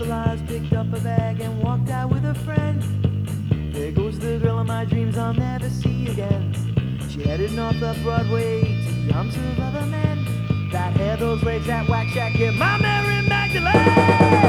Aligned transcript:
up 0.00 0.92
a 0.92 1.00
bag 1.00 1.40
and 1.40 1.62
walked 1.62 1.88
out 1.88 2.10
with 2.10 2.24
a 2.24 2.34
friend. 2.34 2.82
There 3.72 3.92
goes 3.92 4.18
the 4.18 4.38
girl 4.38 4.58
of 4.58 4.66
my 4.66 4.84
dreams 4.84 5.16
I'll 5.16 5.32
never 5.32 5.68
see 5.70 6.08
again. 6.08 6.52
She 7.08 7.22
headed 7.22 7.52
north 7.52 7.82
up 7.82 7.96
Broadway 8.02 8.62
to 8.62 8.92
the 9.06 9.14
arms 9.14 9.36
of 9.36 9.60
other 9.60 9.86
men. 9.86 10.70
That 10.72 10.96
hair, 10.96 11.16
those 11.16 11.42
legs, 11.42 11.66
that 11.66 11.88
wax 11.88 12.12
jacket, 12.12 12.54
my 12.54 12.78
Mary 12.78 13.28
Magdalene. 13.28 14.43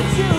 you. 0.00 0.31